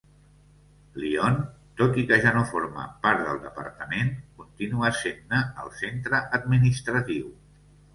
[1.03, 1.37] Lyon,
[1.81, 7.35] tot i que ja no forma part del departament, continua sent-ne el centre administratiu.